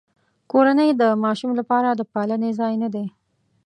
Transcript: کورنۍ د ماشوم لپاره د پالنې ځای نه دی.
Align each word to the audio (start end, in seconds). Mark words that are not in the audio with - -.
کورنۍ 0.51 0.89
د 1.01 1.03
ماشوم 1.23 1.51
لپاره 1.59 1.89
د 1.93 2.01
پالنې 2.13 2.51
ځای 2.59 2.73
نه 2.83 2.89
دی. 2.93 3.05